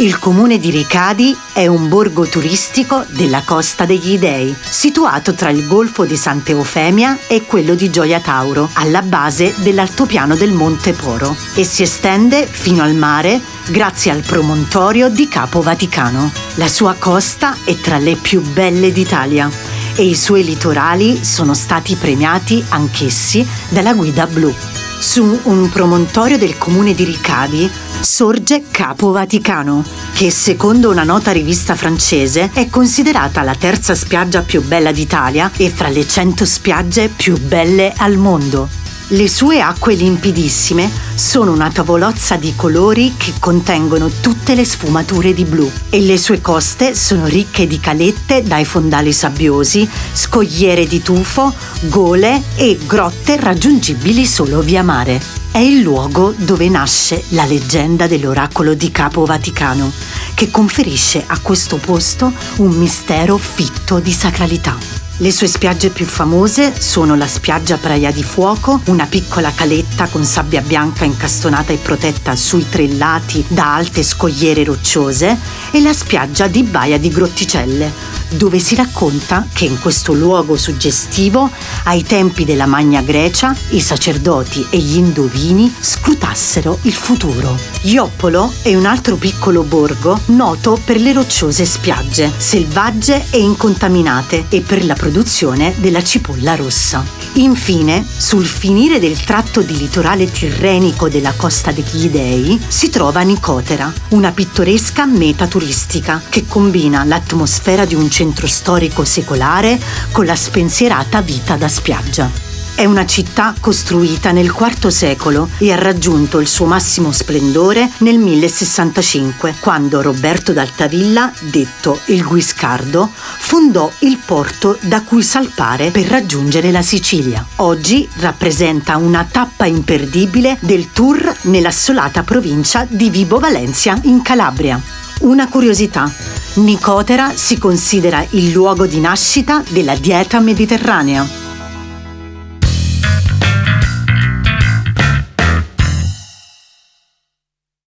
Il 0.00 0.20
comune 0.20 0.58
di 0.58 0.70
Ricadi 0.70 1.36
è 1.52 1.66
un 1.66 1.88
borgo 1.88 2.24
turistico 2.28 3.04
della 3.08 3.42
Costa 3.42 3.84
degli 3.84 4.16
Dei, 4.16 4.54
situato 4.70 5.34
tra 5.34 5.50
il 5.50 5.66
golfo 5.66 6.04
di 6.04 6.16
Santa 6.16 6.52
Eufemia 6.52 7.18
e 7.26 7.44
quello 7.44 7.74
di 7.74 7.90
Gioia 7.90 8.20
Tauro, 8.20 8.70
alla 8.74 9.02
base 9.02 9.52
dell'altopiano 9.56 10.36
del 10.36 10.52
Monte 10.52 10.92
Poro, 10.92 11.34
e 11.56 11.64
si 11.64 11.82
estende 11.82 12.46
fino 12.46 12.84
al 12.84 12.94
mare 12.94 13.40
grazie 13.70 14.12
al 14.12 14.22
promontorio 14.22 15.08
di 15.08 15.26
Capo 15.26 15.62
Vaticano. 15.62 16.30
La 16.54 16.68
sua 16.68 16.94
costa 16.96 17.56
è 17.64 17.74
tra 17.74 17.98
le 17.98 18.14
più 18.14 18.40
belle 18.40 18.92
d'Italia 18.92 19.50
e 19.96 20.04
i 20.04 20.14
suoi 20.14 20.44
litorali 20.44 21.24
sono 21.24 21.54
stati 21.54 21.96
premiati 21.96 22.64
anch'essi 22.68 23.44
dalla 23.68 23.94
Guida 23.94 24.28
Blu. 24.28 24.77
Su 25.00 25.40
un 25.44 25.68
promontorio 25.70 26.36
del 26.38 26.58
comune 26.58 26.92
di 26.92 27.04
Ricadi 27.04 27.70
sorge 28.00 28.64
Capo 28.68 29.12
Vaticano, 29.12 29.84
che 30.12 30.30
secondo 30.30 30.90
una 30.90 31.04
nota 31.04 31.30
rivista 31.30 31.76
francese 31.76 32.50
è 32.52 32.68
considerata 32.68 33.42
la 33.42 33.54
terza 33.54 33.94
spiaggia 33.94 34.42
più 34.42 34.60
bella 34.62 34.90
d'Italia 34.90 35.52
e 35.56 35.70
fra 35.70 35.88
le 35.88 36.06
100 36.06 36.44
spiagge 36.44 37.08
più 37.08 37.38
belle 37.38 37.92
al 37.96 38.16
mondo. 38.16 38.77
Le 39.12 39.26
sue 39.26 39.58
acque 39.62 39.94
limpidissime 39.94 40.90
sono 41.14 41.52
una 41.52 41.70
tavolozza 41.70 42.36
di 42.36 42.52
colori 42.54 43.14
che 43.16 43.32
contengono 43.40 44.10
tutte 44.20 44.54
le 44.54 44.66
sfumature 44.66 45.32
di 45.32 45.46
blu 45.46 45.70
e 45.88 46.00
le 46.00 46.18
sue 46.18 46.42
coste 46.42 46.94
sono 46.94 47.24
ricche 47.24 47.66
di 47.66 47.80
calette 47.80 48.42
dai 48.42 48.66
fondali 48.66 49.14
sabbiosi, 49.14 49.88
scogliere 50.12 50.86
di 50.86 51.00
tufo, 51.00 51.54
gole 51.84 52.42
e 52.56 52.78
grotte 52.86 53.40
raggiungibili 53.40 54.26
solo 54.26 54.60
via 54.60 54.82
mare. 54.82 55.18
È 55.50 55.58
il 55.58 55.80
luogo 55.80 56.34
dove 56.36 56.68
nasce 56.68 57.24
la 57.28 57.46
leggenda 57.46 58.06
dell'oracolo 58.06 58.74
di 58.74 58.90
Capo 58.90 59.24
Vaticano, 59.24 59.90
che 60.34 60.50
conferisce 60.50 61.24
a 61.26 61.38
questo 61.38 61.78
posto 61.78 62.30
un 62.56 62.76
mistero 62.76 63.38
fitto 63.38 64.00
di 64.00 64.12
sacralità. 64.12 65.07
Le 65.20 65.32
sue 65.32 65.48
spiagge 65.48 65.90
più 65.90 66.06
famose 66.06 66.80
sono 66.80 67.16
la 67.16 67.26
spiaggia 67.26 67.76
Praia 67.76 68.12
di 68.12 68.22
Fuoco, 68.22 68.80
una 68.84 69.04
piccola 69.06 69.50
caletta 69.52 70.06
con 70.06 70.24
sabbia 70.24 70.60
bianca 70.60 71.04
incastonata 71.04 71.72
e 71.72 71.76
protetta 71.76 72.36
sui 72.36 72.68
tre 72.68 72.86
lati 72.94 73.44
da 73.48 73.74
alte 73.74 74.04
scogliere 74.04 74.62
rocciose, 74.62 75.36
e 75.72 75.80
la 75.80 75.92
spiaggia 75.92 76.46
di 76.46 76.62
Baia 76.62 77.00
di 77.00 77.08
Grotticelle, 77.08 77.92
dove 78.30 78.58
si 78.58 78.74
racconta 78.74 79.46
che 79.52 79.64
in 79.64 79.78
questo 79.78 80.12
luogo 80.12 80.56
suggestivo, 80.56 81.50
ai 81.84 82.02
tempi 82.02 82.44
della 82.44 82.66
Magna 82.66 83.02
Grecia, 83.02 83.54
i 83.70 83.80
sacerdoti 83.80 84.66
e 84.70 84.78
gli 84.78 84.96
indovini 84.96 85.72
scrutassero 85.78 86.78
il 86.82 86.92
futuro. 86.92 87.56
Ioppolo 87.82 88.52
è 88.62 88.74
un 88.74 88.86
altro 88.86 89.16
piccolo 89.16 89.62
borgo 89.62 90.18
noto 90.26 90.78
per 90.84 91.00
le 91.00 91.12
rocciose 91.12 91.64
spiagge, 91.64 92.32
selvagge 92.36 93.26
e 93.30 93.38
incontaminate, 93.38 94.46
e 94.48 94.60
per 94.60 94.84
la 94.84 94.94
produzione 94.94 95.74
della 95.78 96.02
cipolla 96.02 96.54
rossa. 96.54 97.04
Infine, 97.34 98.04
sul 98.16 98.46
finire 98.46 98.98
del 98.98 99.20
tratto 99.20 99.62
di 99.62 99.76
litorale 99.76 100.30
tirrenico 100.30 101.08
della 101.08 101.34
Costa 101.36 101.70
degli 101.70 102.08
Dei, 102.08 102.60
si 102.66 102.90
trova 102.90 103.20
Nicotera, 103.20 103.92
una 104.08 104.32
pittoresca 104.32 105.04
meta 105.06 105.46
turistica 105.46 106.20
che 106.28 106.46
combina 106.46 107.04
l'atmosfera 107.04 107.84
di 107.84 107.94
un 107.94 108.08
centro 108.18 108.48
storico 108.48 109.04
secolare 109.04 109.78
con 110.10 110.26
la 110.26 110.34
spensierata 110.34 111.20
vita 111.20 111.54
da 111.54 111.68
spiaggia. 111.68 112.28
È 112.74 112.84
una 112.84 113.06
città 113.06 113.54
costruita 113.60 114.32
nel 114.32 114.52
IV 114.56 114.88
secolo 114.88 115.48
e 115.58 115.72
ha 115.72 115.76
raggiunto 115.76 116.40
il 116.40 116.48
suo 116.48 116.66
massimo 116.66 117.12
splendore 117.12 117.88
nel 117.98 118.18
1065, 118.18 119.54
quando 119.60 120.02
Roberto 120.02 120.52
d'Altavilla, 120.52 121.32
detto 121.42 122.00
il 122.06 122.24
Guiscardo, 122.24 123.08
fondò 123.14 123.88
il 124.00 124.18
porto 124.24 124.76
da 124.80 125.02
cui 125.02 125.22
salpare 125.22 125.92
per 125.92 126.06
raggiungere 126.06 126.72
la 126.72 126.82
Sicilia. 126.82 127.46
Oggi 127.56 128.08
rappresenta 128.18 128.96
una 128.96 129.24
tappa 129.30 129.64
imperdibile 129.64 130.56
del 130.58 130.90
tour 130.90 131.36
nell'assolata 131.42 132.24
provincia 132.24 132.84
di 132.88 133.10
Vibo 133.10 133.38
Valencia 133.38 133.96
in 134.02 134.22
Calabria. 134.22 134.80
Una 135.20 135.48
curiosità. 135.48 136.37
Nicotera 136.58 137.36
si 137.36 137.56
considera 137.56 138.24
il 138.30 138.50
luogo 138.50 138.86
di 138.86 138.98
nascita 138.98 139.62
della 139.68 139.94
dieta 139.94 140.40
mediterranea. 140.40 141.47